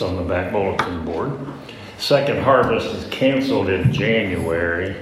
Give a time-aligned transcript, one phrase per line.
[0.00, 1.30] It's on the back bulletin board.
[1.98, 4.96] Second harvest is canceled in January.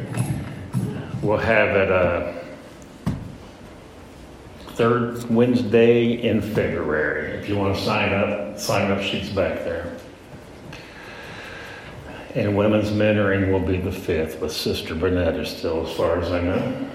[1.22, 2.32] We'll have it uh,
[4.70, 7.38] third Wednesday in February.
[7.38, 9.96] If you want to sign up, sign up sheets back there.
[12.34, 16.40] And women's mentoring will be the fifth with Sister Burnett still, as far as I
[16.40, 16.88] know.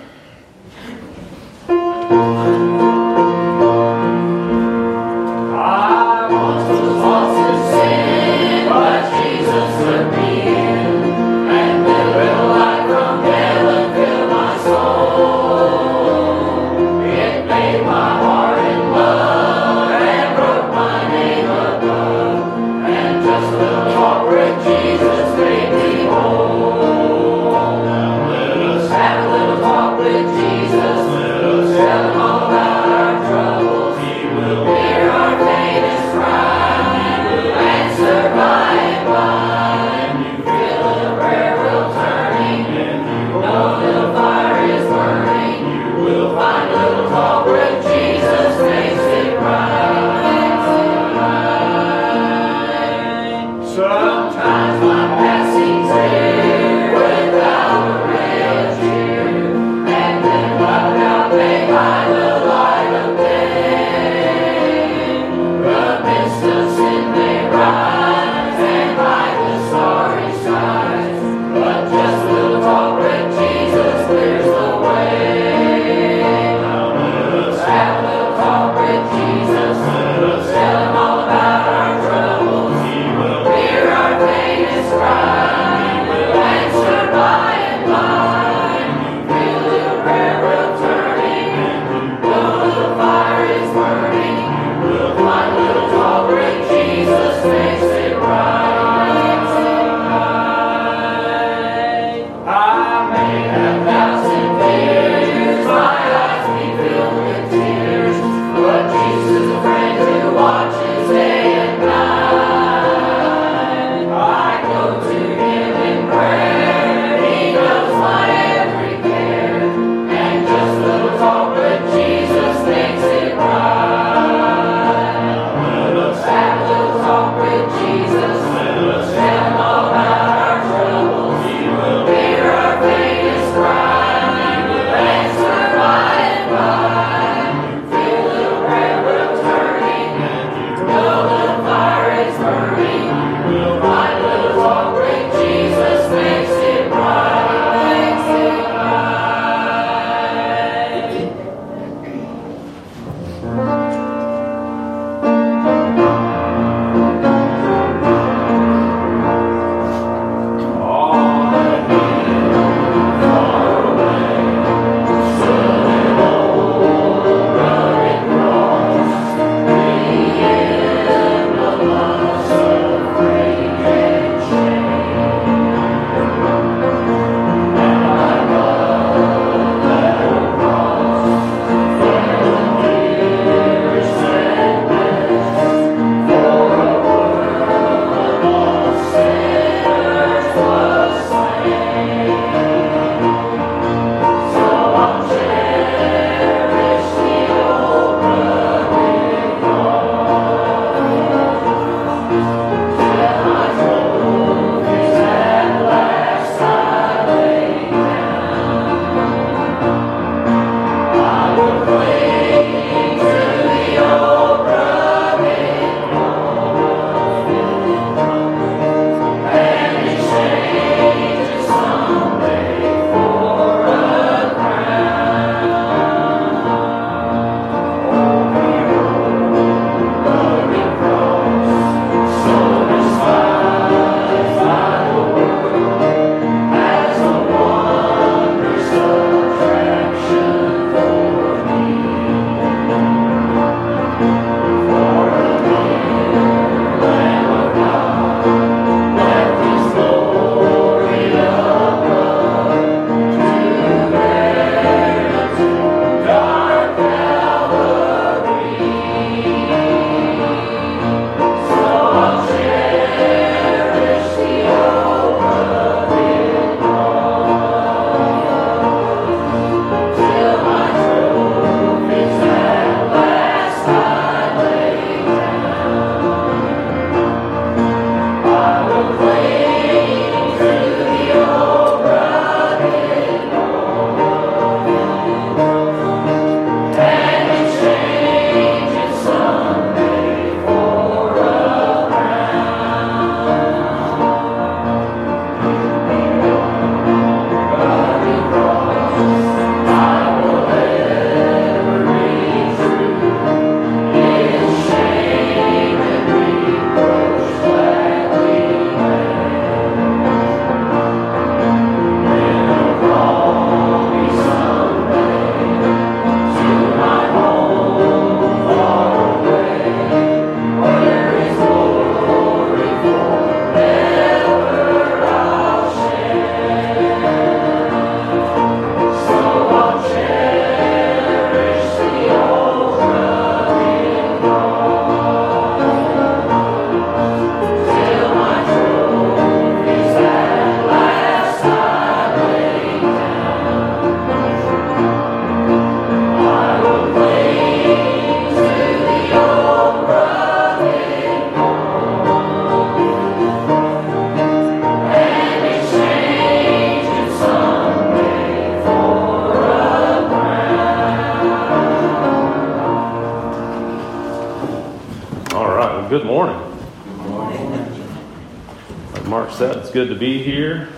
[370.03, 370.89] Good to be here.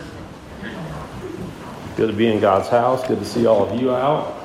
[1.96, 3.08] Good to be in God's house.
[3.08, 4.36] Good to see all of you out.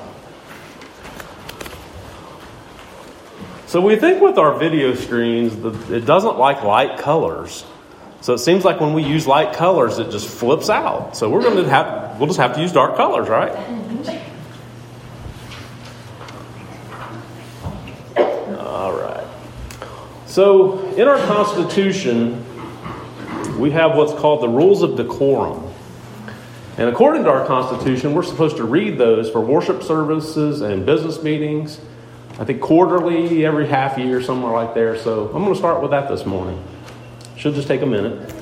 [3.65, 5.53] So we think with our video screens,
[5.89, 7.65] it doesn't like light colors.
[8.19, 11.17] So it seems like when we use light colors, it just flips out.
[11.17, 13.51] So we're going to have, we'll just have to use dark colors, right?
[18.59, 19.25] All right.
[20.27, 22.45] So in our Constitution,
[23.61, 25.71] we have what's called the rules of decorum.
[26.77, 31.21] And according to our Constitution, we're supposed to read those for worship services and business
[31.21, 31.79] meetings.
[32.39, 34.97] I think quarterly, every half year, somewhere like there.
[34.97, 36.61] So I'm going to start with that this morning.
[37.35, 38.33] Should just take a minute.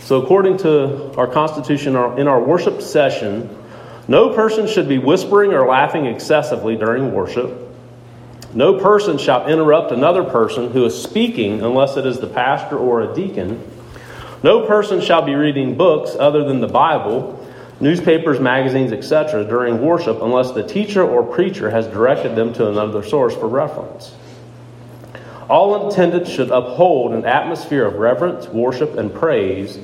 [0.00, 3.54] So, according to our Constitution, in our worship session,
[4.06, 7.68] no person should be whispering or laughing excessively during worship.
[8.54, 13.02] No person shall interrupt another person who is speaking unless it is the pastor or
[13.02, 13.62] a deacon.
[14.42, 17.44] No person shall be reading books other than the Bible,
[17.80, 23.02] newspapers, magazines, etc., during worship unless the teacher or preacher has directed them to another
[23.02, 24.14] source for reference.
[25.48, 29.78] All attendants should uphold an atmosphere of reverence, worship, and praise.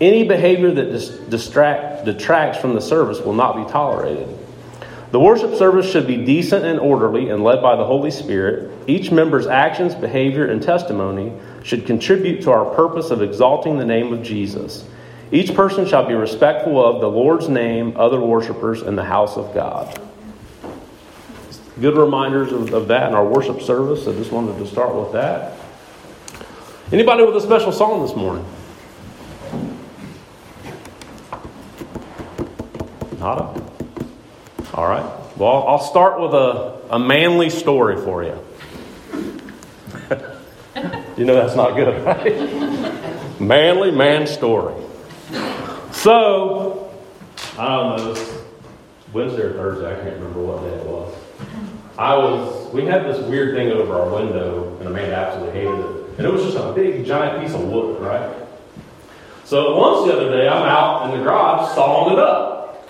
[0.00, 4.28] Any behavior that dis- distract, detracts from the service will not be tolerated.
[5.10, 8.70] The worship service should be decent and orderly and led by the Holy Spirit.
[8.86, 14.12] Each member's actions, behavior, and testimony should contribute to our purpose of exalting the name
[14.12, 14.86] of Jesus.
[15.32, 19.54] Each person shall be respectful of the Lord's name, other worshipers, and the house of
[19.54, 19.98] God.
[21.80, 24.06] Good reminders of, of that in our worship service.
[24.06, 25.56] I just wanted to start with that.
[26.92, 28.44] Anybody with a special song this morning?
[33.18, 33.67] Nada?
[34.78, 35.04] All right.
[35.36, 38.38] Well, I'll start with a, a manly story for you.
[41.16, 43.40] you know that's not good, right?
[43.40, 44.76] manly man story.
[45.90, 46.94] So,
[47.58, 48.14] I don't know,
[49.12, 51.12] Wednesday or Thursday, I can't remember what day it was.
[51.98, 56.18] I was, we had this weird thing over our window, and Amanda absolutely hated it.
[56.18, 58.32] And it was just a big, giant piece of wood, right?
[59.44, 62.47] So once the other day, I'm out in the garage sawing it up.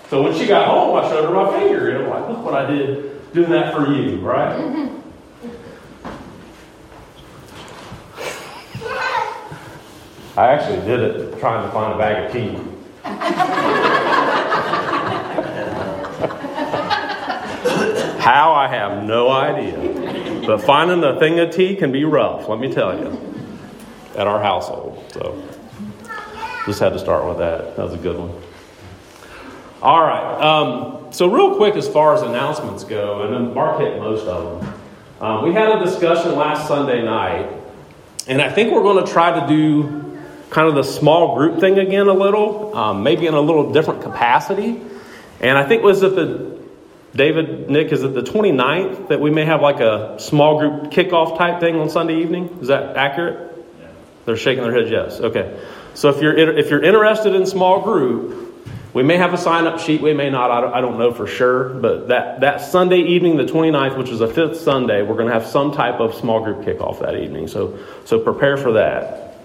[0.09, 2.55] So when she got home, I showed her my finger, and I'm like, look what
[2.55, 4.89] I did doing that for you, right?
[10.35, 12.57] I actually did it trying to find a bag of tea.
[18.19, 20.47] How I have no idea.
[20.47, 23.15] But finding a thing of tea can be rough, let me tell you,
[24.15, 25.03] at our household.
[25.13, 25.43] So
[26.65, 27.75] just had to start with that.
[27.75, 28.48] That was a good one.
[29.81, 30.41] All right.
[30.41, 34.61] Um, so, real quick, as far as announcements go, and then Mark hit most of
[34.61, 34.73] them.
[35.21, 37.49] Um, we had a discussion last Sunday night,
[38.27, 41.77] and I think we're going to try to do kind of the small group thing
[41.77, 44.81] again a little, um, maybe in a little different capacity.
[45.39, 46.59] And I think was it the
[47.15, 51.37] David Nick is it the 29th that we may have like a small group kickoff
[51.37, 52.57] type thing on Sunday evening?
[52.61, 53.65] Is that accurate?
[53.79, 53.87] Yeah.
[54.25, 55.19] They're shaking their heads yes.
[55.19, 55.59] Okay.
[55.93, 58.48] So if you're if you're interested in small group,
[58.93, 61.69] we may have a sign up sheet, we may not, I don't know for sure.
[61.69, 65.33] But that, that Sunday evening, the 29th, which is a fifth Sunday, we're going to
[65.33, 67.47] have some type of small group kickoff that evening.
[67.47, 69.35] So, so prepare for that.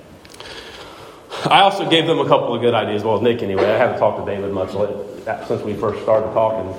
[1.44, 3.04] I also gave them a couple of good ideas.
[3.04, 3.64] Well, Nick anyway.
[3.64, 4.70] I haven't talked to David much
[5.46, 6.74] since we first started talking.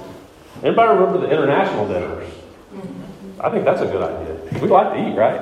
[0.63, 2.33] Anybody remember the international dinners?
[3.39, 4.59] I think that's a good idea.
[4.61, 5.39] We like to eat, right?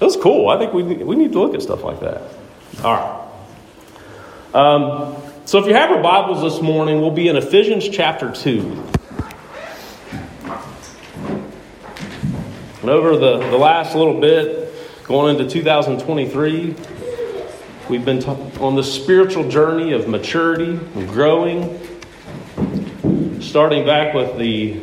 [0.00, 0.48] It was cool.
[0.50, 2.22] I think we, we need to look at stuff like that.
[2.84, 3.16] All right.
[4.54, 8.84] Um, so if you have your Bibles this morning, we'll be in Ephesians chapter 2.
[12.80, 14.72] And over the, the last little bit,
[15.04, 16.74] going into 2023,
[17.88, 18.30] we've been t-
[18.60, 21.78] on the spiritual journey of maturity and growing.
[23.40, 24.80] Starting back with the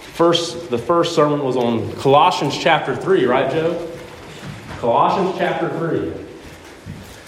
[0.00, 3.90] first, the first sermon was on Colossians chapter 3, right, Joe?
[4.78, 6.23] Colossians chapter 3.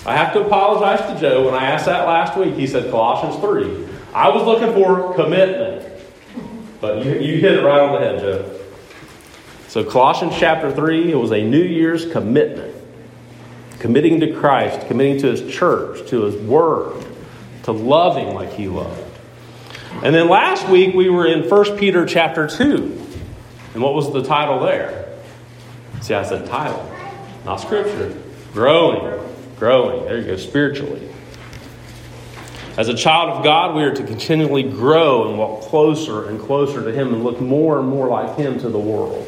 [0.06, 1.44] I have to apologize to Joe.
[1.44, 3.88] When I asked that last week, he said Colossians 3.
[4.14, 5.82] I was looking for commitment.
[6.80, 8.60] But you, you hit it right on the head, Joe.
[9.66, 12.74] So, Colossians chapter 3, it was a New Year's commitment.
[13.80, 17.04] Committing to Christ, committing to His church, to His Word,
[17.64, 19.02] to loving like He loved.
[20.04, 23.06] And then last week we were in 1 Peter chapter 2.
[23.74, 25.18] And what was the title there?
[26.00, 26.88] See, I said title,
[27.44, 28.16] not scripture.
[28.52, 29.15] Growing
[29.58, 30.04] growing.
[30.04, 31.08] There you go, spiritually.
[32.76, 36.84] As a child of God, we are to continually grow and walk closer and closer
[36.84, 39.26] to Him and look more and more like Him to the world.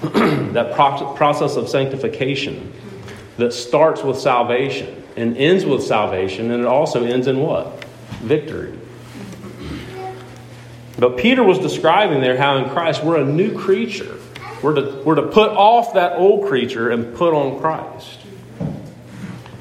[0.02, 2.72] that process of sanctification
[3.36, 7.84] that starts with salvation and ends with salvation, and it also ends in what?
[8.22, 8.78] Victory.
[10.98, 14.18] But Peter was describing there how in Christ we're a new creature.
[14.62, 18.19] We're to, we're to put off that old creature and put on Christ.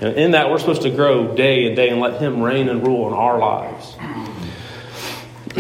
[0.01, 2.85] And in that, we're supposed to grow day and day and let Him reign and
[2.85, 3.95] rule in our lives.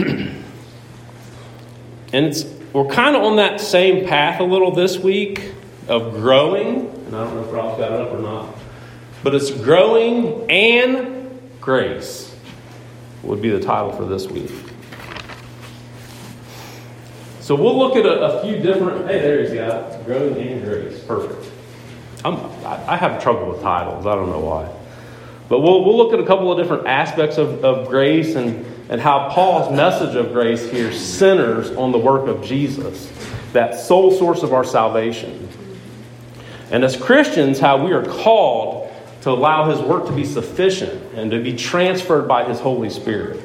[2.13, 5.53] and it's, we're kind of on that same path a little this week
[5.87, 6.87] of growing.
[6.87, 8.55] And I don't know if Ralph got it up or not.
[9.23, 12.33] But it's growing and grace
[13.23, 14.51] would be the title for this week.
[17.41, 19.07] So we'll look at a, a few different.
[19.07, 21.03] Hey, there he's got growing and grace.
[21.03, 21.48] Perfect.
[22.25, 22.35] I'm,
[22.65, 24.05] I have trouble with titles.
[24.05, 24.69] I don't know why.
[25.47, 29.01] But we'll, we'll look at a couple of different aspects of, of grace and, and
[29.01, 33.11] how Paul's message of grace here centers on the work of Jesus,
[33.53, 35.47] that sole source of our salvation.
[36.71, 41.31] And as Christians, how we are called to allow his work to be sufficient and
[41.31, 43.41] to be transferred by his Holy Spirit.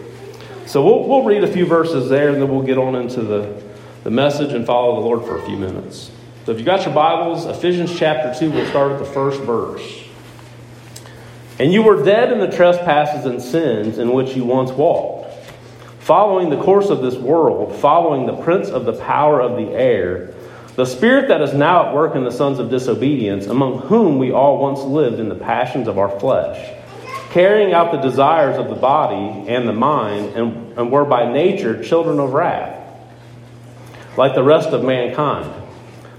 [0.66, 3.62] So we'll, we'll read a few verses there and then we'll get on into the,
[4.02, 6.10] the message and follow the Lord for a few minutes.
[6.44, 10.04] So if you've got your Bibles, Ephesians chapter 2, we'll start at the first verse.
[11.58, 15.32] And you were dead in the trespasses and sins in which you once walked,
[16.00, 20.34] following the course of this world, following the prince of the power of the air,
[20.76, 24.30] the spirit that is now at work in the sons of disobedience, among whom we
[24.30, 26.78] all once lived in the passions of our flesh,
[27.30, 31.82] carrying out the desires of the body and the mind, and, and were by nature
[31.82, 32.82] children of wrath
[34.18, 35.63] like the rest of mankind.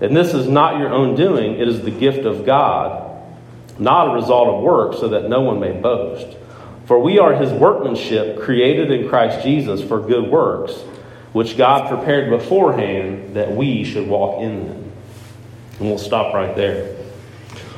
[0.00, 3.22] And this is not your own doing, it is the gift of God,
[3.78, 6.36] not a result of work, so that no one may boast.
[6.86, 10.72] For we are his workmanship, created in Christ Jesus for good works,
[11.32, 14.92] which God prepared beforehand that we should walk in them.
[15.78, 16.96] And we'll stop right there.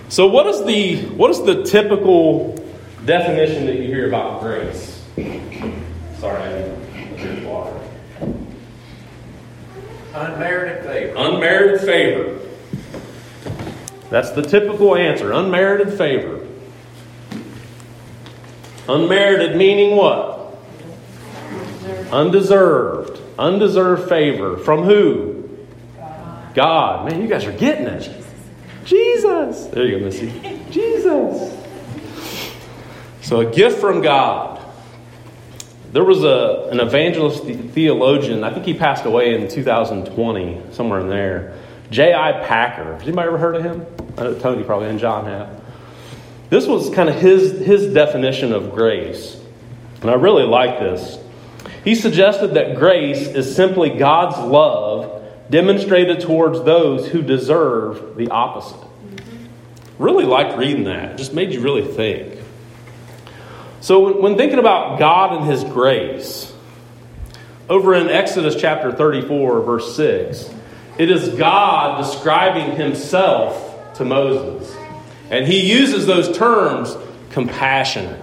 [0.09, 2.55] So, what is the, what is the typical
[3.05, 5.05] definition that you hear about grace?
[6.19, 7.86] Sorry, I drink water.
[10.17, 11.15] Unmerited favor.
[11.15, 12.41] Unmerited favor.
[14.09, 15.33] That's the typical answer.
[15.33, 16.47] Unmerited favor.
[18.89, 20.57] Unmerited meaning what?
[22.11, 23.21] Undeserved.
[23.39, 24.57] Undeserved favor.
[24.57, 25.49] From who?
[26.55, 27.11] God.
[27.11, 28.11] Man, you guys are getting it.
[28.87, 29.67] Jesus.
[29.67, 30.33] There you go, Missy.
[30.71, 31.55] Jesus.
[33.21, 34.56] So, a gift from God.
[35.97, 41.09] There was a, an evangelist theologian, I think he passed away in 2020, somewhere in
[41.09, 41.57] there.
[41.91, 42.45] J.I.
[42.45, 42.97] Packer.
[42.97, 43.87] Has anybody ever heard of him?
[44.41, 45.65] Tony probably and John have.
[46.51, 49.41] This was kind of his, his definition of grace.
[50.03, 51.19] And I really like this.
[51.83, 58.87] He suggested that grace is simply God's love demonstrated towards those who deserve the opposite.
[59.99, 61.17] Really liked reading that.
[61.17, 62.36] Just made you really think.
[63.87, 66.53] So, when thinking about God and His grace,
[67.69, 70.51] over in Exodus chapter 34, verse 6,
[70.99, 74.77] it is God describing Himself to Moses.
[75.31, 76.97] And He uses those terms
[77.31, 78.21] compassionate,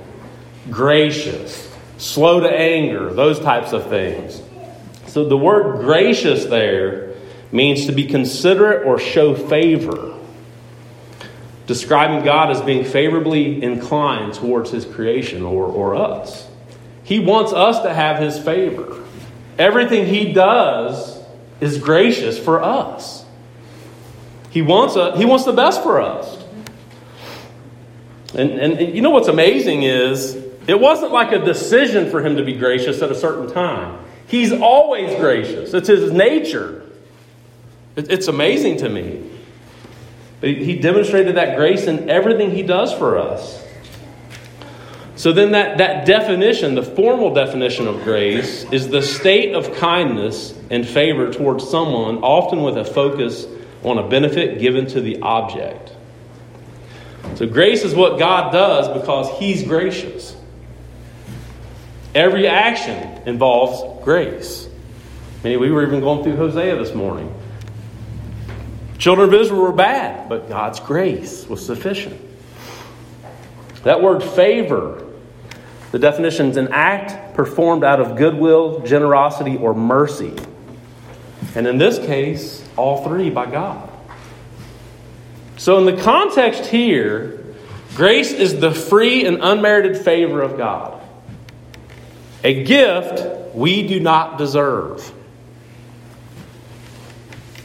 [0.69, 4.41] gracious, slow to anger, those types of things.
[5.07, 7.15] So, the word gracious there
[7.53, 10.12] means to be considerate or show favor
[11.65, 16.47] describing God as being favorably inclined towards his creation or, or us.
[17.03, 19.01] He wants us to have his favor.
[19.57, 21.21] Everything he does
[21.61, 23.25] is gracious for us.
[24.49, 26.43] He wants, a, he wants the best for us.
[28.35, 30.35] And, and you know what's amazing is
[30.67, 33.99] it wasn't like a decision for him to be gracious at a certain time.
[34.27, 36.81] He's always gracious, it's his nature.
[37.95, 39.29] It, it's amazing to me.
[40.43, 43.63] He demonstrated that grace in everything he does for us.
[45.15, 50.53] So then that, that definition, the formal definition of grace, is the state of kindness
[50.69, 53.45] and favor towards someone, often with a focus
[53.83, 55.95] on a benefit given to the object.
[57.35, 60.35] So grace is what God does because he's gracious.
[62.13, 64.67] Every action involves grace.
[65.39, 67.33] I mean, we were even going through Hosea this morning.
[69.03, 72.21] Children of Israel were bad, but God's grace was sufficient.
[73.83, 75.05] That word favor
[75.91, 80.33] The definition is an act performed out of goodwill, generosity, or mercy.
[81.53, 83.89] And in this case, all three by God.
[85.57, 87.43] So, in the context here,
[87.95, 91.03] grace is the free and unmerited favor of God,
[92.41, 95.11] a gift we do not deserve.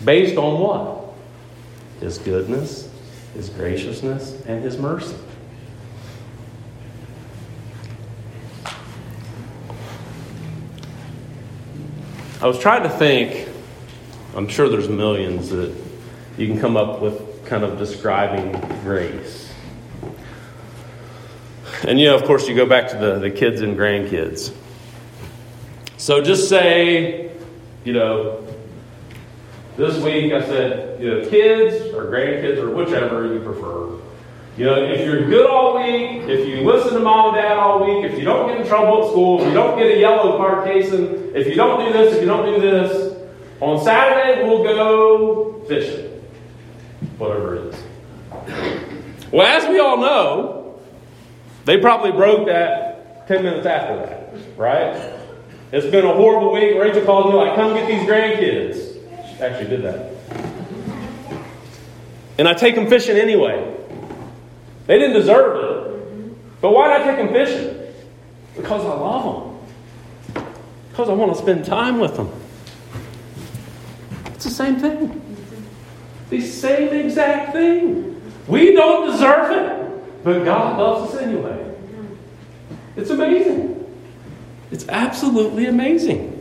[0.04, 0.97] Based on what?
[2.00, 2.90] His goodness,
[3.34, 5.16] His graciousness, and His mercy.
[12.40, 13.48] I was trying to think,
[14.36, 15.74] I'm sure there's millions that
[16.36, 19.52] you can come up with kind of describing grace.
[21.82, 24.54] And, you know, of course, you go back to the, the kids and grandkids.
[25.96, 27.32] So just say,
[27.84, 28.47] you know,
[29.78, 33.96] this week I said, you know, kids or grandkids or whichever you prefer.
[34.56, 37.86] You know, if you're good all week, if you listen to mom and dad all
[37.86, 40.36] week, if you don't get in trouble at school, if you don't get a yellow
[40.36, 43.16] card casing, if you don't do this, if you don't do this,
[43.60, 46.06] on Saturday we'll go fishing.
[47.18, 49.30] Whatever it is.
[49.30, 50.80] Well, as we all know,
[51.66, 55.14] they probably broke that 10 minutes after that, right?
[55.70, 56.76] It's been a horrible week.
[56.76, 58.87] Rachel calls me like, come get these grandkids.
[59.40, 60.12] Actually did that.
[62.38, 63.74] And I take them fishing anyway.
[64.86, 66.60] They didn't deserve it.
[66.60, 67.92] But why did I take them fishing?
[68.56, 69.24] Because I love
[70.34, 70.44] them.
[70.90, 72.30] Because I want to spend time with them.
[74.34, 75.20] It's the same thing.
[76.30, 78.20] The same exact thing.
[78.46, 81.74] We don't deserve it, but God loves us anyway.
[82.96, 83.84] It's amazing.
[84.70, 86.37] It's absolutely amazing.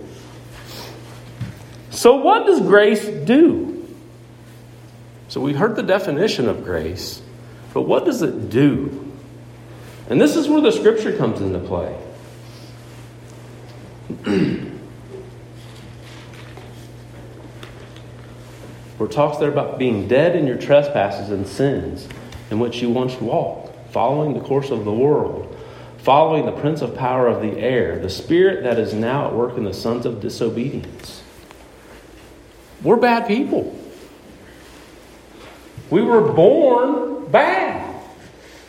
[1.97, 3.83] So, what does grace do?
[5.29, 7.23] So, we heard the definition of grace.
[7.73, 9.11] But what does it do?
[10.07, 11.97] And this is where the scripture comes into play.
[18.97, 22.07] where talks there about being dead in your trespasses and sins
[22.51, 25.59] in which you once walked, following the course of the world,
[25.97, 29.57] following the prince of power of the air, the spirit that is now at work
[29.57, 31.16] in the sons of disobedience.
[32.83, 33.77] We're bad people.
[35.89, 38.01] We were born bad.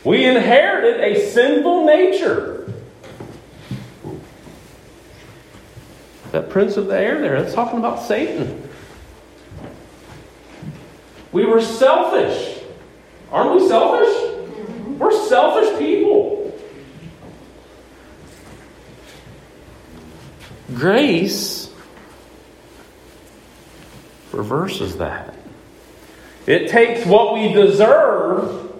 [0.03, 2.73] We inherited a sinful nature.
[6.31, 8.69] That prince of the air there, that's talking about Satan.
[11.31, 12.63] We were selfish.
[13.31, 14.39] Aren't we selfish?
[14.97, 16.57] We're selfish people.
[20.73, 21.68] Grace
[24.31, 25.35] reverses that.
[26.45, 28.71] It takes what we deserve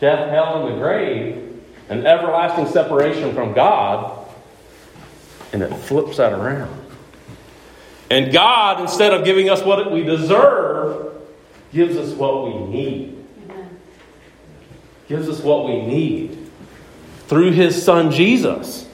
[0.00, 4.26] death, hell, and the grave, an everlasting separation from God,
[5.52, 6.84] and it flips that around.
[8.10, 11.14] And God, instead of giving us what we deserve,
[11.72, 13.24] gives us what we need.
[15.08, 16.48] Gives us what we need
[17.26, 18.88] through His Son Jesus.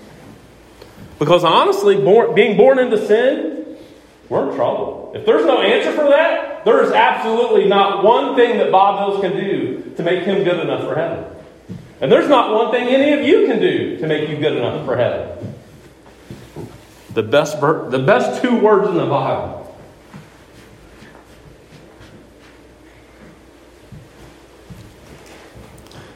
[1.18, 3.61] Because honestly, born, being born into sin,
[4.32, 5.12] we're in trouble.
[5.14, 9.20] If there's no answer for that, there is absolutely not one thing that Bob Hills
[9.20, 11.26] can do to make him good enough for heaven.
[12.00, 14.86] And there's not one thing any of you can do to make you good enough
[14.86, 15.54] for heaven.
[17.12, 19.76] The best, the best two words in the Bible.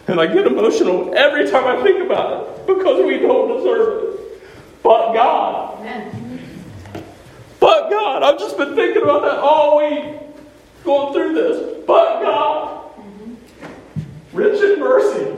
[0.09, 4.83] And I get emotional every time I think about it because we don't deserve it.
[4.83, 5.81] But God.
[5.81, 6.46] Amen.
[7.66, 8.22] But God.
[8.22, 10.20] I've just been thinking about that all week
[10.85, 11.85] going through this.
[11.85, 12.92] But God.
[14.33, 15.37] Rich in mercy.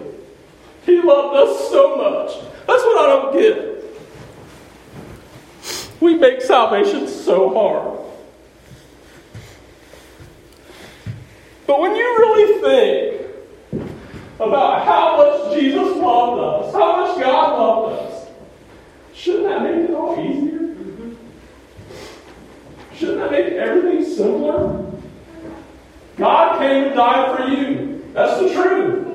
[0.84, 2.38] He loved us so much.
[2.66, 3.82] That's what I don't get.
[6.02, 7.98] We make salvation so hard.
[11.66, 13.30] But when you really think
[14.38, 18.28] about how much Jesus loved us, how much God loved us,
[19.14, 20.58] shouldn't that make it all easier?
[22.98, 24.92] Shouldn't that make everything simpler?
[26.16, 28.04] God came and died for you.
[28.12, 29.06] That's the truth.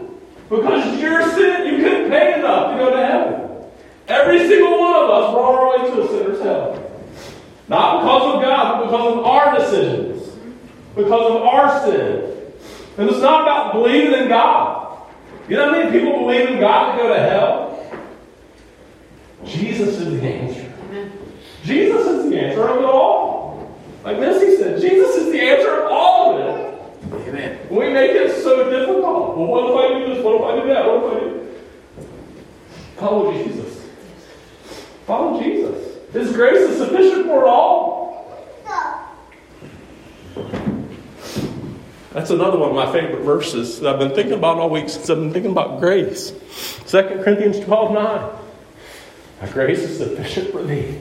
[0.50, 3.50] Because your sin, you couldn't pay enough to go to heaven.
[4.08, 6.92] Every single one of us were on our way to a sinner's hell.
[7.68, 10.30] Not because of God, but because of our decisions.
[10.96, 12.54] Because of our sin.
[12.98, 15.12] And it's not about believing in God.
[15.50, 18.08] You know how many people believe in God to go to hell?
[19.44, 20.74] Jesus is the answer.
[21.66, 23.34] Jesus is the answer of it all.
[24.04, 27.30] Like Missy said, Jesus is the answer of all of it.
[27.30, 27.60] Amen.
[27.70, 29.38] We make it so difficult.
[29.38, 30.24] Well, what if I do this?
[30.24, 30.86] What if I do that?
[30.86, 31.56] What if I do?
[32.98, 33.64] Follow Jesus.
[42.12, 45.10] That's another one of my favorite verses that I've been thinking about all week since
[45.10, 46.32] I've been thinking about grace.
[46.88, 48.40] 2 Corinthians 12 9.
[49.42, 51.00] My grace is sufficient for thee.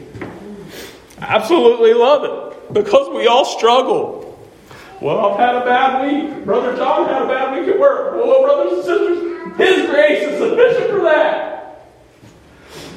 [1.18, 4.22] Absolutely love it because we all struggle.
[5.00, 6.44] Well, I've had a bad week.
[6.44, 8.14] Brother John had a bad week at work.
[8.14, 11.52] Well, brothers and sisters, his grace is sufficient for that.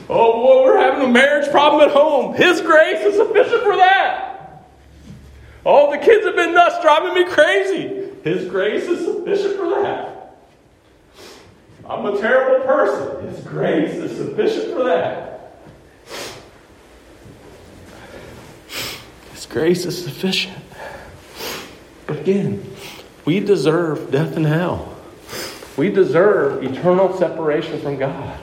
[0.08, 2.36] Oh, boy, we're having a marriage problem at home.
[2.36, 4.66] His grace is sufficient for that.
[5.66, 8.05] Oh, the kids have been nuts, driving me crazy.
[8.26, 10.36] His grace is sufficient for that.
[11.88, 13.30] I'm a terrible person.
[13.30, 15.62] His grace is sufficient for that.
[19.32, 20.58] His grace is sufficient.
[22.08, 22.68] But again,
[23.26, 24.98] we deserve death and hell.
[25.78, 28.40] We deserve eternal separation from God.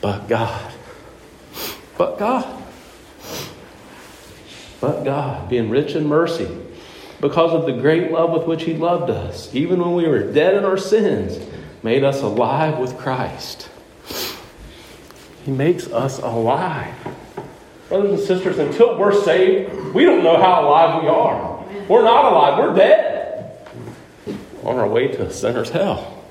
[0.00, 0.72] But God.
[1.98, 2.62] But God.
[4.80, 6.46] But God, being rich in mercy,
[7.28, 10.54] because of the great love with which He loved us, even when we were dead
[10.54, 11.44] in our sins,
[11.82, 13.68] made us alive with Christ.
[15.44, 16.94] He makes us alive.
[17.88, 21.64] Brothers and sisters, until we're saved, we don't know how alive we are.
[21.88, 23.58] We're not alive, we're dead.
[24.62, 26.24] On our way to a sinner's hell.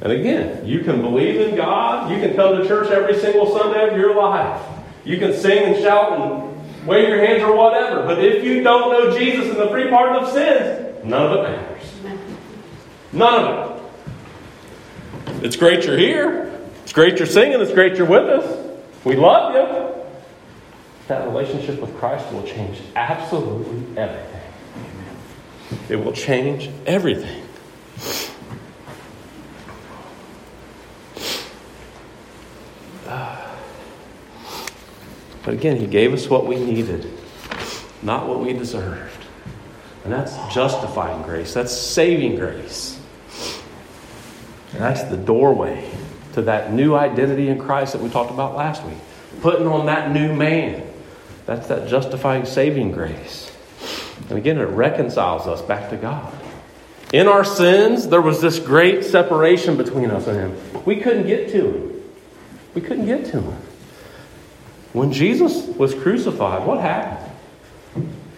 [0.00, 3.90] And again, you can believe in God, you can come to church every single Sunday
[3.90, 4.62] of your life.
[5.04, 6.51] You can sing and shout and
[6.86, 8.04] wave your hands or whatever.
[8.04, 11.42] But if you don't know Jesus and the free pardon of sins, none of it
[11.42, 11.82] matters.
[13.12, 15.44] None of it.
[15.44, 16.52] It's great you're here.
[16.82, 17.60] It's great you're singing.
[17.60, 18.76] It's great you're with us.
[19.04, 20.04] We love you.
[21.08, 24.40] That relationship with Christ will change absolutely everything.
[25.88, 27.41] It will change everything.
[35.44, 37.10] But again, He gave us what we needed,
[38.02, 39.24] not what we deserved.
[40.04, 42.98] And that's justifying grace, that's saving grace.
[44.72, 45.88] And that's the doorway
[46.32, 48.96] to that new identity in Christ that we talked about last week.
[49.40, 50.86] Putting on that new man.
[51.46, 53.54] That's that justifying, saving grace.
[54.28, 56.32] And again, it reconciles us back to God.
[57.12, 60.84] In our sins, there was this great separation between us and Him.
[60.84, 62.02] We couldn't get to Him.
[62.74, 63.61] We couldn't get to Him.
[64.92, 67.30] When Jesus was crucified, what happened?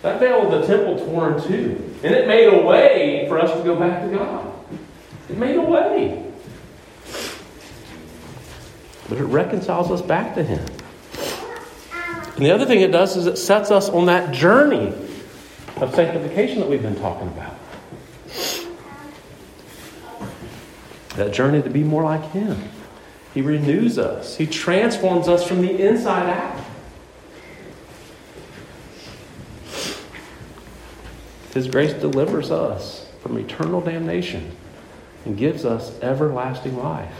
[0.02, 1.94] That veil of the temple tore in two.
[2.04, 4.52] And it made a way for us to go back to God.
[5.28, 6.30] It made a way.
[9.08, 10.64] But it reconciles us back to Him.
[12.36, 14.92] And the other thing it does is it sets us on that journey
[15.76, 17.54] of sanctification that we've been talking about.
[21.16, 22.56] That journey to be more like Him.
[23.34, 26.64] He renews us, He transforms us from the inside out.
[31.52, 34.56] His grace delivers us from eternal damnation
[35.24, 37.14] and gives us everlasting life.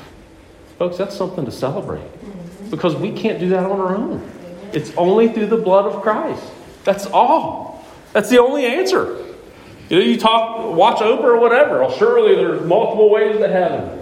[0.79, 2.71] Folks, that's something to celebrate mm-hmm.
[2.71, 4.29] because we can't do that on our own.
[4.73, 6.43] It's only through the blood of Christ.
[6.83, 7.85] That's all.
[8.13, 9.25] That's the only answer.
[9.89, 11.81] You know, you talk, watch Oprah or whatever.
[11.81, 14.01] Well, surely there's multiple ways to heaven.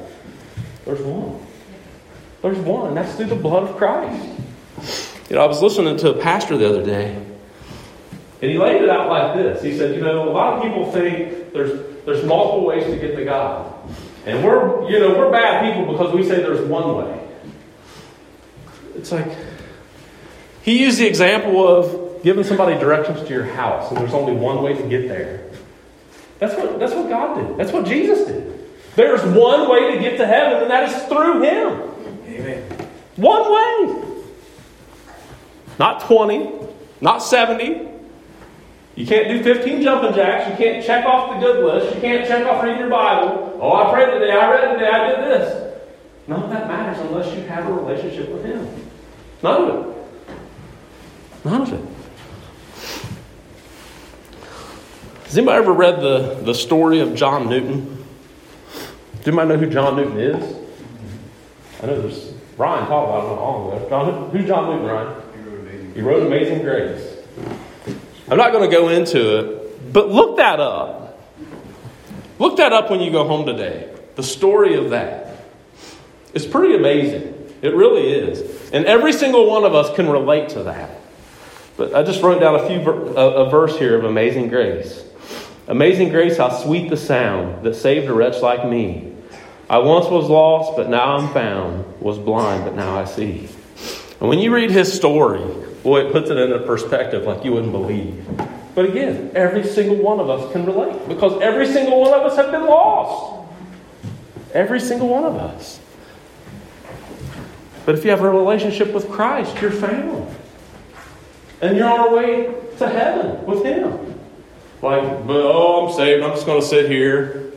[0.87, 1.42] There's one.
[2.43, 4.29] There's one, that's through the blood of Christ.
[5.31, 7.15] You know, I was listening to a pastor the other day,
[8.43, 9.63] and he laid it out like this.
[9.63, 13.15] He said, you know, a lot of people think there's there's multiple ways to get
[13.15, 13.73] to God.
[14.27, 17.29] And we're, you know, we're bad people because we say there's one way.
[18.97, 19.37] It's like
[20.63, 24.63] he used the example of giving somebody directions to your house, and there's only one
[24.63, 25.49] way to get there.
[26.41, 27.57] That's what that's what God did.
[27.57, 28.69] That's what Jesus did.
[28.97, 31.92] There's one way to get to heaven, and that is through Him.
[32.33, 32.89] Amen.
[33.17, 34.23] One way.
[35.79, 36.51] Not 20,
[37.01, 37.89] not 70.
[38.95, 40.51] You can't do 15 jumping jacks.
[40.51, 41.95] You can't check off the good list.
[41.95, 43.59] You can't check off reading your Bible.
[43.61, 44.33] Oh, I prayed today.
[44.33, 44.89] I read today.
[44.89, 45.75] I did this.
[46.29, 48.69] None of that matters unless you have a relationship with Him.
[49.43, 49.97] None of it.
[51.45, 51.89] None of it.
[55.25, 58.05] Has anybody ever read the, the story of John Newton?
[59.19, 60.62] Does anybody know who John Newton is?
[61.83, 63.89] I know there's Ryan talked about it long ago.
[63.89, 65.93] John, who's John Newton, Ryan?
[65.95, 67.17] He wrote Amazing Grace.
[68.31, 71.19] I'm not going to go into it, but look that up.
[72.39, 73.95] Look that up when you go home today.
[74.15, 75.45] The story of that.
[76.35, 77.53] It's pretty amazing.
[77.63, 78.71] It really is.
[78.73, 80.91] And every single one of us can relate to that.
[81.77, 85.05] But I just wrote down a few a, a verse here of Amazing Grace.
[85.69, 89.12] Amazing grace, how sweet the sound that saved a wretch like me.
[89.73, 93.49] I once was lost, but now I'm found, was blind, but now I see.
[94.21, 95.41] And when you read his story,
[95.83, 98.23] boy, it puts it into perspective like you wouldn't believe.
[98.75, 102.37] But again, every single one of us can relate because every single one of us
[102.37, 103.49] have been lost.
[104.53, 105.81] Every single one of us.
[107.87, 110.31] But if you have a relationship with Christ, you're family.
[111.63, 114.21] And you're on our way to heaven with Him.
[114.83, 116.23] Like, but oh, I'm saved.
[116.23, 117.52] I'm just going to sit here.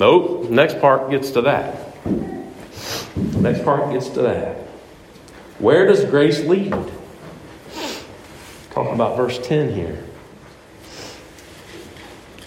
[0.00, 0.48] Nope.
[0.48, 2.06] Next part gets to that.
[3.36, 4.56] Next part gets to that.
[5.58, 6.72] Where does grace lead?
[8.70, 10.02] Talk about verse 10 here.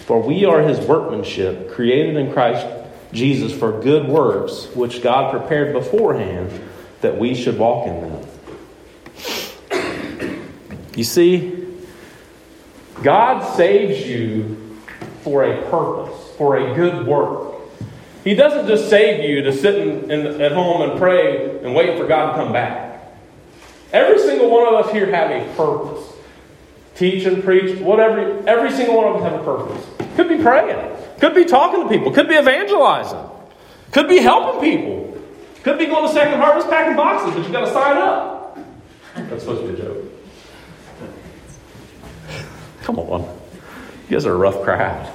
[0.06, 2.66] For we are his workmanship, created in Christ
[3.12, 6.50] Jesus for good works, which God prepared beforehand
[7.02, 8.26] that we should walk in them.
[10.96, 11.66] You see,
[13.02, 14.78] God saves you
[15.22, 17.43] for a purpose, for a good work.
[18.24, 21.98] He doesn't just save you to sit in, in, at home and pray and wait
[21.98, 23.12] for God to come back.
[23.92, 26.10] Every single one of us here have a purpose.
[26.96, 29.86] Teach and preach, whatever, every single one of us have a purpose.
[30.16, 33.20] Could be praying, could be talking to people, could be evangelizing,
[33.92, 35.20] could be helping people,
[35.62, 38.58] could be going to Second Harvest packing boxes, but you got to sign up.
[39.14, 40.04] That's supposed to be a joke.
[42.82, 43.22] Come on.
[44.08, 45.10] You guys are a rough crowd.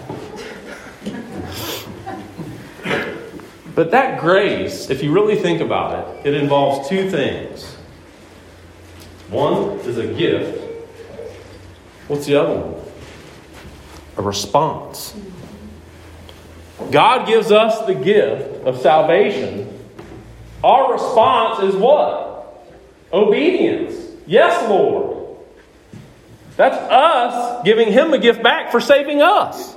[3.80, 7.64] But that grace, if you really think about it, it involves two things.
[9.30, 10.62] One is a gift.
[12.10, 12.92] What's the other one?
[14.18, 15.16] A response.
[16.92, 19.74] God gives us the gift of salvation.
[20.62, 22.68] Our response is what?
[23.14, 23.96] Obedience.
[24.28, 25.38] Yes, Lord.
[26.58, 29.74] That's us giving Him a gift back for saving us.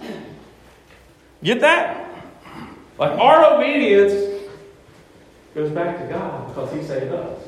[1.45, 2.12] Get that?
[3.03, 4.13] Like our obedience
[5.57, 7.43] goes back to God because He saved us.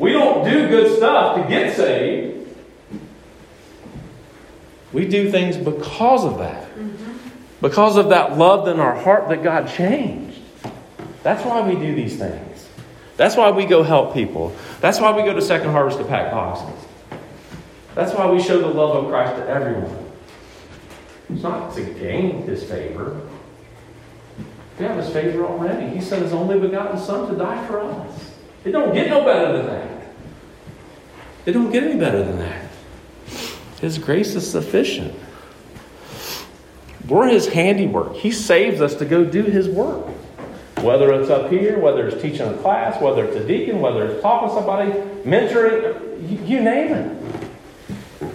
[0.00, 2.48] We don't do good stuff to get saved.
[4.92, 6.64] We do things because of that.
[6.70, 7.12] Mm-hmm.
[7.60, 10.40] Because of that love in our heart that God changed.
[11.22, 12.66] That's why we do these things.
[13.16, 14.56] That's why we go help people.
[14.80, 16.84] That's why we go to Second Harvest to pack boxes.
[17.94, 20.10] That's why we show the love of Christ to everyone.
[21.30, 23.20] It's not to gain his favor.
[24.78, 25.88] We have his favor already.
[25.88, 28.32] He sent his only begotten Son to die for us.
[28.64, 30.08] It don't get no better than that.
[31.46, 32.70] It don't get any better than that.
[33.80, 35.14] His grace is sufficient.
[37.08, 38.14] We're his handiwork.
[38.16, 40.06] He saves us to go do his work.
[40.80, 44.22] Whether it's up here, whether it's teaching a class, whether it's a deacon, whether it's
[44.22, 44.90] talking to somebody,
[45.22, 48.32] mentoring, you name it.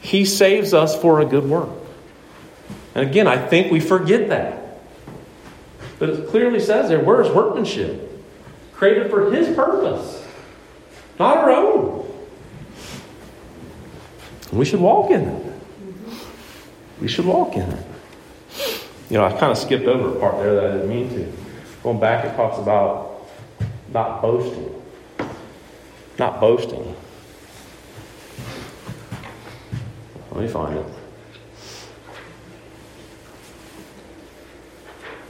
[0.00, 1.68] He saves us for a good work.
[2.94, 4.63] And again, I think we forget that.
[6.04, 8.22] But it clearly says there, where's workmanship?
[8.74, 10.22] Created for His purpose,
[11.18, 12.06] not our own.
[14.52, 15.52] We should walk in it.
[17.00, 17.86] We should walk in it.
[19.08, 21.32] You know, I kind of skipped over a part there that I didn't mean to.
[21.82, 23.26] Going back, it talks about
[23.88, 24.82] not boasting.
[26.18, 26.94] Not boasting.
[30.32, 30.86] Let me find it.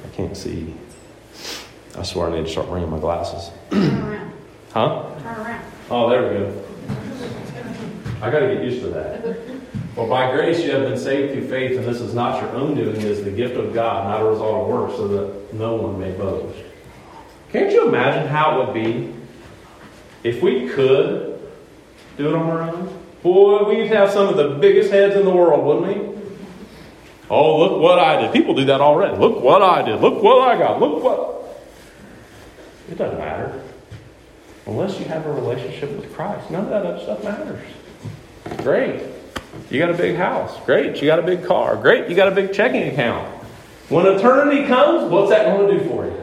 [0.04, 0.74] I can't see.
[1.96, 3.50] I swear I need to start bringing my glasses.
[3.70, 4.32] Turn around.
[4.72, 5.14] Huh?
[5.22, 5.64] Turn around.
[5.90, 6.64] Oh, there we go.
[8.20, 9.36] I got to get used to that.
[9.94, 12.74] For by grace you have been saved through faith, and this is not your own
[12.74, 15.76] doing, it is the gift of God, not a result of works, so that no
[15.76, 16.58] one may boast.
[17.52, 19.14] Can't you imagine how it would be
[20.24, 21.38] if we could
[22.16, 23.00] do it on our own?
[23.22, 26.13] Boy, we'd have some of the biggest heads in the world, wouldn't we?
[27.30, 28.32] Oh, look what I did.
[28.32, 29.16] People do that already.
[29.16, 30.00] Look what I did.
[30.00, 30.80] Look what I got.
[30.80, 31.64] Look what.
[32.90, 33.62] It doesn't matter.
[34.66, 37.66] Unless you have a relationship with Christ, none of that other stuff matters.
[38.58, 39.02] Great.
[39.70, 40.58] You got a big house.
[40.64, 41.00] Great.
[41.00, 41.76] You got a big car.
[41.76, 42.08] Great.
[42.08, 43.26] You got a big checking account.
[43.88, 46.18] When eternity comes, what's that going to do for you?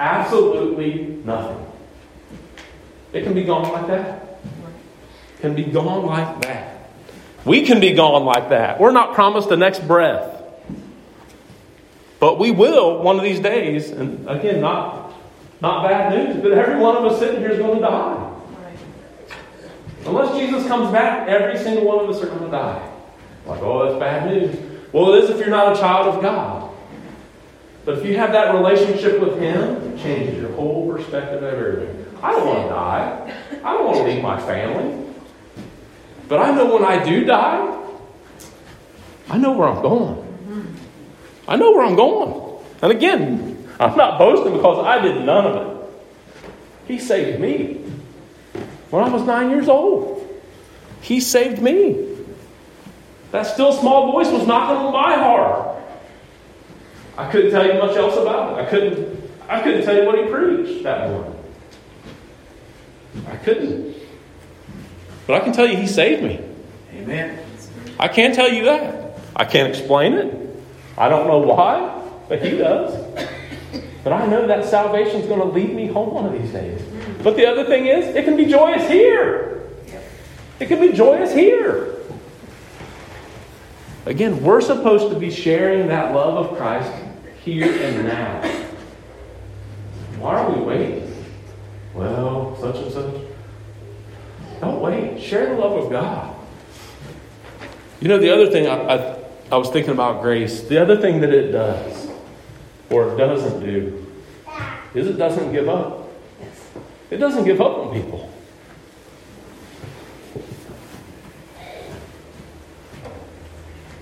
[0.00, 1.64] Absolutely nothing.
[3.12, 4.28] It can be gone like that
[5.40, 6.77] can be gone like that.
[7.48, 8.78] We can be gone like that.
[8.78, 10.34] We're not promised the next breath.
[12.20, 15.14] But we will one of these days, and again, not,
[15.62, 18.34] not bad news, but every one of us sitting here is going to die.
[20.04, 22.92] Unless Jesus comes back, every single one of us are going to die.
[23.46, 24.54] Like, oh, that's bad news.
[24.92, 26.70] Well, it is if you're not a child of God.
[27.86, 32.04] But if you have that relationship with Him, it changes your whole perspective of everything.
[32.22, 33.42] I don't want to die.
[33.64, 35.07] I don't want to leave my family.
[36.28, 37.74] But I know when I do die,
[39.30, 40.76] I know where I'm going.
[41.46, 42.64] I know where I'm going.
[42.82, 45.90] And again, I'm not boasting because I did none of it.
[46.86, 47.84] He saved me
[48.90, 50.16] when I was nine years old.
[51.00, 52.06] He saved me.
[53.30, 55.82] That still small voice was knocking on my heart.
[57.16, 58.66] I couldn't tell you much else about it.
[58.66, 61.34] I couldn't, I couldn't tell you what he preached that morning.
[63.26, 63.97] I couldn't.
[65.28, 66.40] But I can tell you he saved me.
[66.94, 67.38] Amen.
[68.00, 69.20] I can't tell you that.
[69.36, 70.34] I can't explain it.
[70.96, 72.94] I don't know why, but he does.
[74.02, 76.80] But I know that salvation is going to lead me home one of these days.
[77.22, 79.68] But the other thing is, it can be joyous here.
[80.60, 81.94] It can be joyous here.
[84.06, 86.90] Again, we're supposed to be sharing that love of Christ
[87.44, 88.40] here and now.
[90.18, 91.14] Why are we waiting?
[91.92, 93.14] Well, such and such.
[94.60, 95.17] Don't wait.
[95.28, 96.34] Share the love of God.
[98.00, 99.18] You know, the other thing I, I,
[99.52, 102.08] I was thinking about grace, the other thing that it does,
[102.88, 104.06] or it doesn't do,
[104.94, 106.08] is it doesn't give up.
[107.10, 108.32] It doesn't give up on people.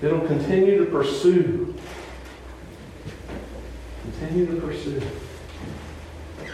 [0.01, 1.75] It'll continue to pursue.
[4.03, 5.01] Continue to pursue.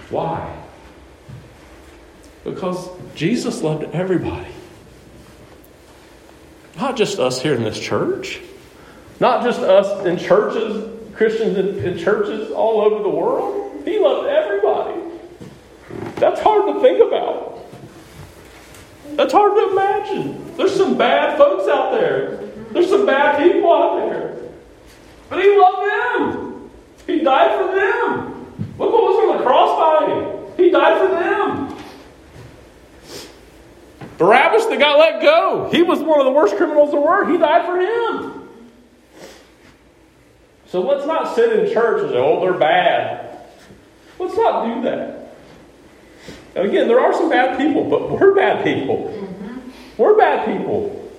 [0.09, 0.63] Why?
[2.43, 4.52] Because Jesus loved everybody.
[6.77, 8.39] Not just us here in this church,
[9.19, 13.83] not just us in churches, Christians in, in churches all over the world.
[13.85, 15.01] He loved everybody.
[16.15, 17.59] That's hard to think about.
[19.15, 20.55] That's hard to imagine.
[20.57, 22.37] There's some bad folks out there.
[22.71, 24.37] There's some bad people out there.
[25.29, 26.71] But he loved them.
[27.05, 28.45] He died for them.
[28.79, 30.57] Look what was on the cross by him.
[30.57, 31.62] He died for them.
[34.23, 35.69] Barabbas that got let go.
[35.69, 37.29] He was one of the worst criminals there were.
[37.29, 38.47] He died for him.
[40.67, 43.37] So let's not sit in church and say, oh, they're bad.
[44.17, 45.35] Let's not do that.
[46.55, 49.13] Now, again, there are some bad people, but we're bad people.
[49.13, 50.01] Mm-hmm.
[50.01, 51.11] We're bad people.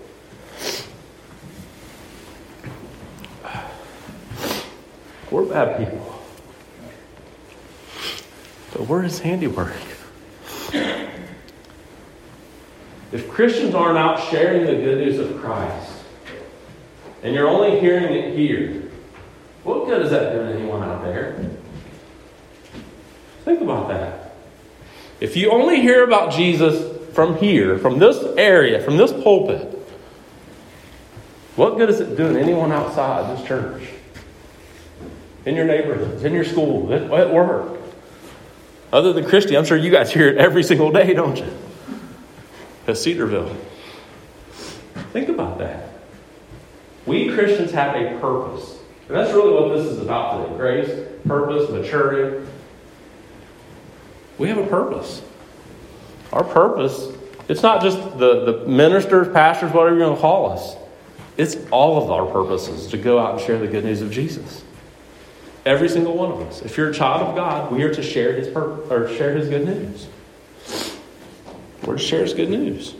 [5.30, 6.22] We're bad people.
[8.72, 9.74] But we're his handiwork.
[13.14, 15.92] If Christians aren't out sharing the good news of Christ,
[17.22, 18.90] and you're only hearing it here,
[19.62, 21.38] what good is that doing anyone out there?
[23.44, 24.34] Think about that.
[25.20, 29.78] If you only hear about Jesus from here, from this area, from this pulpit,
[31.54, 33.90] what good is it doing anyone outside this church?
[35.46, 37.78] In your neighborhoods, in your school, at work?
[38.92, 41.63] Other than Christy, I'm sure you guys hear it every single day, don't you?
[42.86, 43.56] At Cedarville.
[45.12, 45.88] Think about that.
[47.06, 48.78] We Christians have a purpose.
[49.08, 52.46] And that's really what this is about today grace, purpose, maturity.
[54.38, 55.22] We have a purpose.
[56.32, 57.08] Our purpose,
[57.48, 60.76] it's not just the, the ministers, pastors, whatever you're going to call us.
[61.36, 64.64] It's all of our purposes to go out and share the good news of Jesus.
[65.66, 66.62] Every single one of us.
[66.62, 69.48] If you're a child of God, we are to share his pur- or share his
[69.48, 70.06] good news.
[71.86, 72.94] We're to share his good news.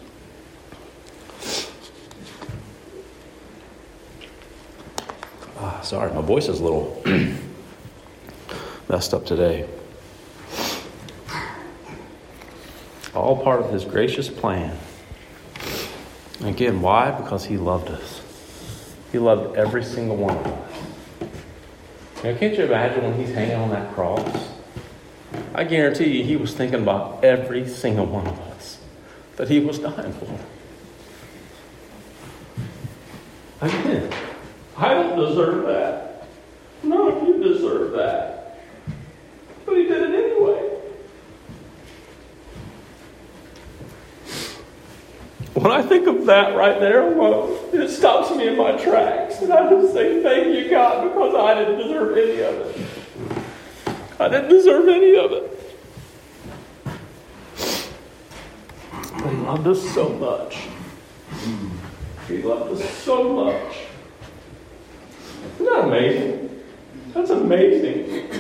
[5.58, 7.02] Ah, sorry, my voice is a little
[8.88, 9.66] messed up today.
[13.14, 14.76] All part of his gracious plan.
[16.42, 17.10] Again, why?
[17.10, 18.20] Because he loved us.
[19.12, 20.80] He loved every single one of us.
[22.22, 24.50] Now, can't you imagine when he's hanging on that cross?
[25.54, 28.53] I guarantee you he was thinking about every single one of us
[29.36, 30.38] that he was dying for.
[33.60, 34.12] Again,
[34.76, 36.26] I don't deserve that.
[36.82, 38.60] None of you deserve that.
[39.64, 40.70] But he did it anyway.
[45.54, 49.40] When I think of that right there, well, it stops me in my tracks.
[49.40, 52.76] And I just say, thank you, God, because I didn't deserve any of it.
[54.20, 55.50] I didn't deserve any of it.
[59.24, 60.58] But He loved us so much.
[62.26, 63.76] He loved us so much.
[65.54, 66.64] Isn't that amazing?
[67.12, 68.30] That's amazing.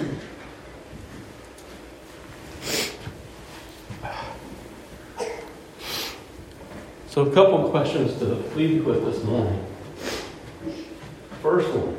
[7.06, 9.64] So, a couple questions to leave with this morning.
[11.40, 11.96] First one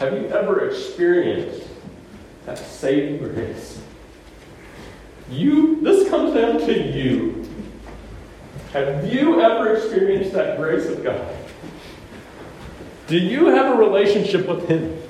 [0.00, 1.66] Have you ever experienced
[2.44, 3.80] that saving grace?
[5.30, 7.45] You, this comes down to you.
[8.72, 11.34] Have you ever experienced that grace of God?
[13.06, 15.00] Do you have a relationship with Him?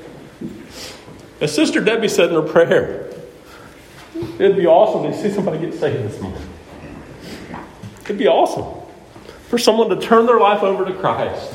[1.41, 3.11] As Sister Debbie said in her prayer,
[4.39, 6.43] it'd be awesome to see somebody get saved this morning.
[8.05, 8.83] It'd be awesome
[9.49, 11.53] for someone to turn their life over to Christ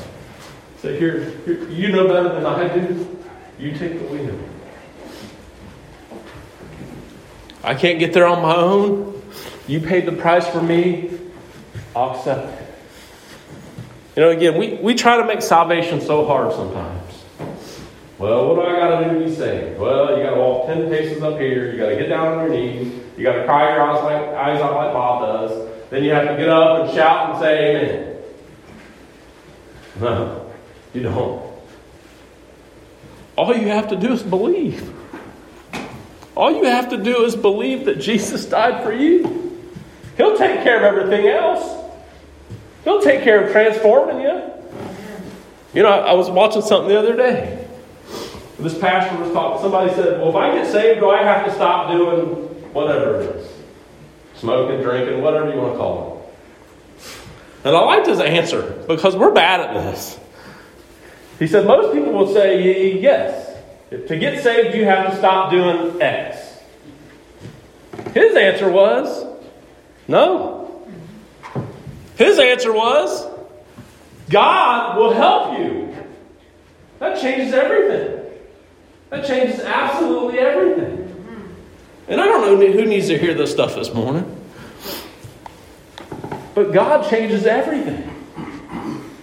[0.82, 3.16] Say, here, here, you know better than I do.
[3.56, 4.36] You take the wheel.
[7.62, 9.22] I can't get there on my own.
[9.68, 11.20] You paid the price for me.
[11.94, 12.68] I'll accept it.
[14.16, 17.02] You know, again, we, we try to make salvation so hard sometimes.
[18.18, 19.80] Well, what do I got to do to be saved?
[19.80, 21.72] Well, you got to walk 10 paces up here.
[21.72, 22.92] You got to get down on your knees.
[23.16, 25.68] You got to cry your eyes, like, eyes out like Bob does.
[25.90, 28.08] Then you have to get up and shout and say amen.
[30.00, 30.50] No,
[30.94, 31.52] you don't.
[33.36, 34.92] All you have to do is believe.
[36.34, 39.60] All you have to do is believe that Jesus died for you.
[40.16, 41.81] He'll take care of everything else.
[42.84, 44.42] He'll take care of transforming you.
[45.74, 47.66] You know, I was watching something the other day.
[48.58, 49.62] This pastor was talking.
[49.62, 52.26] Somebody said, Well, if I get saved, do I have to stop doing
[52.72, 53.50] whatever it is?
[54.36, 56.22] Smoking, drinking, whatever you want to call it.
[57.64, 60.18] And I liked his answer because we're bad at this.
[61.38, 63.50] He said, Most people will say, Yes.
[63.90, 66.58] To get saved, you have to stop doing X.
[68.14, 69.26] His answer was,
[70.08, 70.61] No.
[72.22, 73.26] His answer was,
[74.30, 75.92] God will help you.
[77.00, 78.20] That changes everything.
[79.10, 81.00] That changes absolutely everything.
[82.06, 84.36] And I don't know who needs to hear this stuff this morning.
[86.54, 88.08] But God changes everything.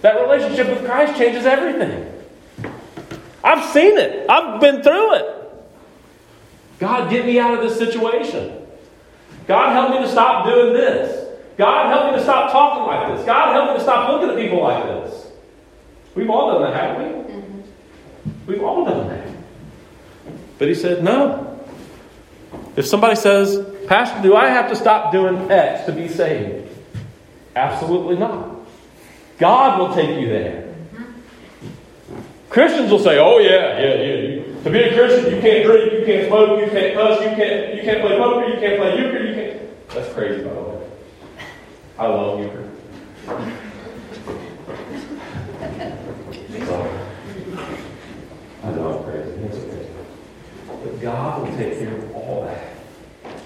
[0.02, 2.06] That relationship with Christ changes everything.
[3.42, 5.36] I've seen it, I've been through it.
[6.78, 8.66] God, get me out of this situation.
[9.46, 11.19] God, help me to stop doing this.
[11.60, 13.26] God, help me to stop talking like this.
[13.26, 15.30] God, help me to stop looking at people like this.
[16.14, 17.34] We've all done that, haven't we?
[17.34, 18.46] Mm-hmm.
[18.46, 19.28] We've all done that.
[20.58, 21.60] But he said, no.
[22.76, 26.66] If somebody says, Pastor, do I have to stop doing X to be saved?
[27.54, 28.56] Absolutely not.
[29.36, 30.74] God will take you there.
[32.48, 36.04] Christians will say, "Oh yeah, yeah, yeah." To be a Christian, you can't drink, you
[36.04, 39.24] can't smoke, you can't cuss, you can't, you can't play poker, you can't play euchre,
[39.24, 39.88] you can't.
[39.90, 40.69] That's crazy, by the way.
[42.00, 42.66] I love euchre.
[48.62, 49.30] I know I'm crazy.
[49.32, 49.86] It's okay.
[50.66, 52.72] But God will take care of all that.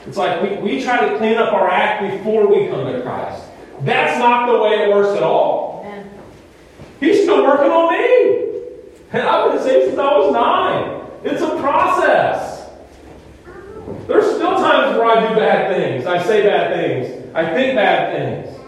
[0.07, 3.43] It's like we, we try to clean up our act before we come to Christ.
[3.81, 5.85] That's not the way it works at all.
[7.01, 8.61] He's still working on me.
[9.11, 11.01] And I've been saved since I was nine.
[11.25, 12.54] It's a process.
[14.07, 16.07] There's still times where I do bad things.
[16.07, 17.35] I say bad things.
[17.35, 18.61] I think bad things.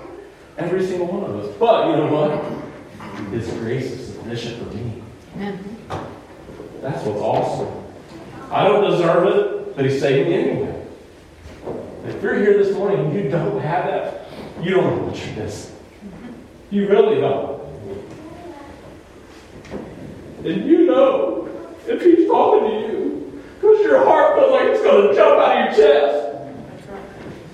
[0.59, 1.57] Every single one of us.
[1.59, 3.31] But you know what?
[3.31, 5.03] His grace is sufficient for me.
[6.81, 7.85] That's what's awesome.
[8.51, 10.83] I don't deserve it, but He saved me anyway.
[12.07, 14.29] If you're here this morning and you don't have that,
[14.63, 15.75] you don't know what you're missing.
[16.71, 17.57] You really don't.
[20.45, 21.49] And you know
[21.87, 23.06] if he's talking to you,
[23.67, 26.23] because your heart feels like it's going to jump out of your chest.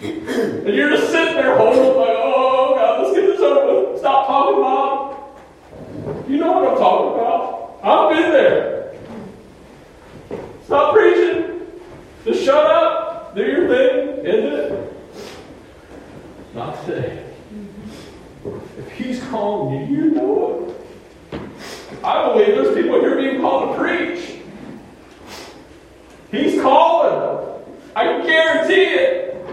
[0.02, 4.00] And you're just sitting there holding like, oh God, let's get this over with.
[4.00, 6.28] Stop talking, Mom.
[6.28, 7.80] You know what I'm talking about.
[7.82, 8.94] I've been there.
[10.64, 11.66] Stop preaching.
[12.24, 13.34] Just shut up.
[13.34, 14.26] Do your thing.
[14.26, 14.94] End it.
[16.54, 17.24] Not today.
[18.76, 20.76] If he's calling you, you know
[21.32, 21.42] it.
[22.04, 24.42] I believe there's people here being called to preach.
[26.32, 27.62] He's calling.
[27.94, 29.46] I can guarantee it.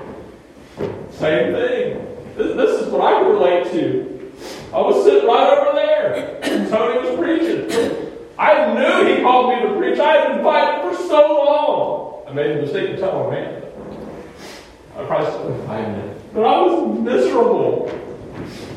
[1.11, 2.07] Same thing.
[2.37, 4.31] This, this is what I can relate to.
[4.73, 6.39] I was sitting right over there.
[6.69, 8.09] Tony was preaching.
[8.39, 9.99] I knew he called me to preach.
[9.99, 12.23] I had been fighting for so long.
[12.29, 13.61] I made the mistake of telling man.
[14.95, 16.21] I probably still fighting.
[16.33, 17.91] But I was miserable.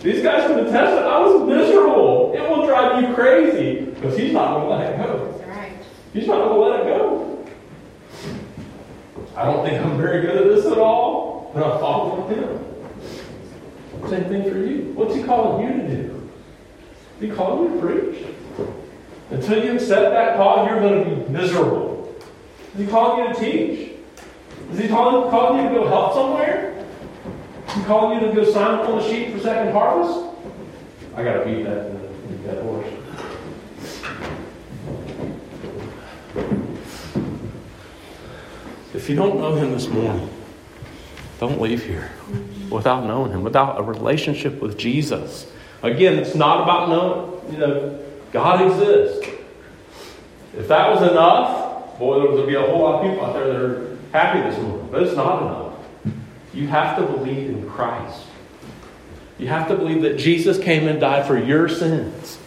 [0.03, 2.33] These guys can attest that I was miserable.
[2.35, 5.45] It will drive you crazy because he's not going to let it go.
[5.47, 5.73] Right.
[6.13, 7.32] He's not going to let it go.
[9.37, 14.09] I don't think I'm very good at this at all, but I'm following him.
[14.09, 14.93] Same thing for you.
[14.95, 16.31] What's he calling you to do?
[17.21, 18.27] He calling you to preach?
[19.31, 22.15] Until you accept that call, you're going to be miserable.
[22.75, 23.93] Is he calling you to teach?
[24.73, 26.85] Is he calling, calling you to go help somewhere?
[27.69, 30.29] Is he calling you to go sign up on the sheet for second harvest?
[31.15, 31.91] I got to beat that,
[32.29, 32.63] beat that
[39.03, 40.31] If you don't know him this morning,
[41.41, 42.13] don't leave here
[42.71, 45.51] without knowing him, without a relationship with Jesus.
[45.83, 49.29] Again, it's not about knowing, you know, God exists.
[50.57, 53.47] If that was enough, boy, there would be a whole lot of people out there
[53.49, 54.89] that are happy this morning.
[54.93, 55.75] But it's not enough.
[56.55, 58.23] You have to believe in Christ.
[59.37, 62.39] You have to believe that Jesus came and died for your sins.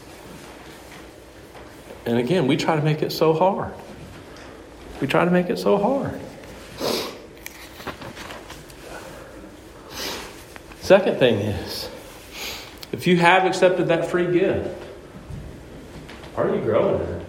[2.05, 3.73] And again, we try to make it so hard.
[5.01, 6.21] We try to make it so hard.
[10.85, 11.89] Second thing is,
[12.91, 14.83] if you have accepted that free gift,
[16.37, 17.25] are you growing in it?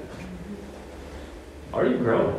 [1.72, 2.38] Are you growing?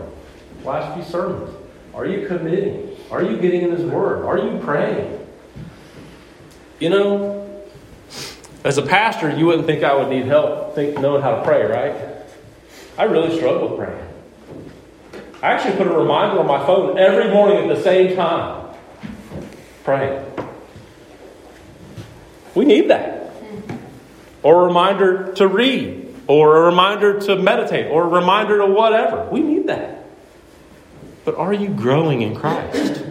[0.63, 1.57] Last few sermons.
[1.95, 2.95] Are you committing?
[3.09, 4.25] Are you getting in His Word?
[4.25, 5.27] Are you praying?
[6.79, 7.63] You know,
[8.63, 11.65] as a pastor, you wouldn't think I would need help think, knowing how to pray,
[11.65, 11.95] right?
[12.95, 14.07] I really struggle with praying.
[15.41, 18.75] I actually put a reminder on my phone every morning at the same time.
[19.83, 20.23] Pray.
[22.57, 23.31] We need that.
[24.41, 29.29] Or a reminder to read, or a reminder to meditate, or a reminder to whatever.
[29.29, 30.03] We need that.
[31.23, 33.03] But are you growing in Christ?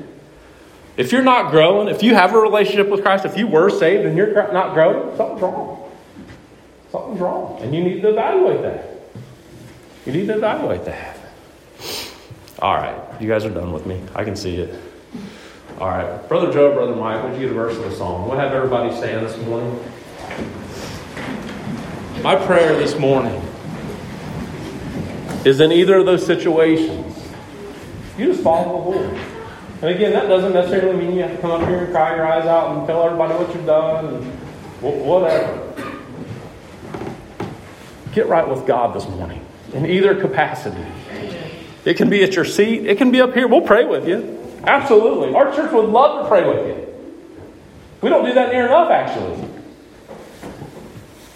[0.96, 4.04] If you're not growing, if you have a relationship with Christ, if you were saved
[4.04, 5.92] and you're not growing, something's wrong.
[6.90, 7.60] Something's wrong.
[7.62, 8.98] And you need to evaluate that.
[10.06, 11.18] You need to evaluate that.
[12.58, 14.02] All right, you guys are done with me.
[14.12, 14.74] I can see it.
[15.78, 18.26] All right, Brother Joe, Brother Mike, would you get a verse of the song?
[18.26, 19.78] We'll have everybody stand this morning.
[22.22, 23.42] My prayer this morning
[25.44, 27.14] is in either of those situations,
[28.16, 29.20] you just follow the Lord.
[29.82, 32.26] And again, that doesn't necessarily mean you have to come up here and cry your
[32.26, 34.24] eyes out and tell everybody what you've done and
[34.80, 35.62] whatever.
[38.14, 40.86] Get right with God this morning in either capacity.
[41.84, 43.46] It can be at your seat, it can be up here.
[43.46, 44.45] We'll pray with you.
[44.66, 45.34] Absolutely.
[45.34, 46.94] Our church would love to pray with you.
[48.02, 49.48] We don't do that near enough, actually.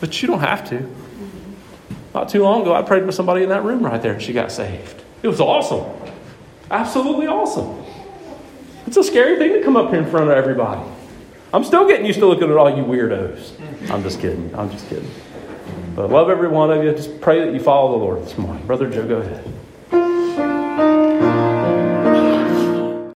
[0.00, 0.90] But you don't have to.
[2.14, 4.32] Not too long ago, I prayed with somebody in that room right there, and she
[4.32, 5.02] got saved.
[5.22, 5.84] It was awesome.
[6.70, 7.84] Absolutely awesome.
[8.86, 10.82] It's a scary thing to come up here in front of everybody.
[11.52, 13.90] I'm still getting used to looking at all you weirdos.
[13.90, 14.54] I'm just kidding.
[14.54, 15.10] I'm just kidding.
[15.94, 16.92] But love every one of you.
[16.92, 18.66] Just pray that you follow the Lord this morning.
[18.66, 19.44] Brother Joe, go ahead.